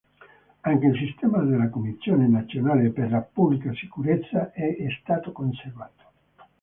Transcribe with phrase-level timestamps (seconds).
[0.61, 6.03] Anche il sistema della Commissione nazionale per la pubblica sicurezza è stato conservato.